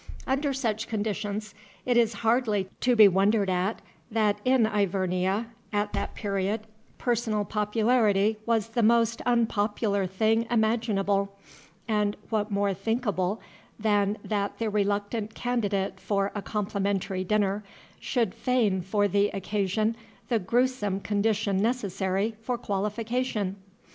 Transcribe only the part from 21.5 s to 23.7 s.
necessary for qualification.